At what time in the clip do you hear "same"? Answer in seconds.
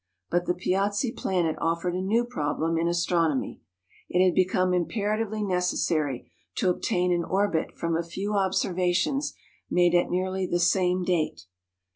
10.59-11.03